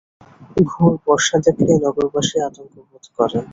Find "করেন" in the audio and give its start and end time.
3.17-3.43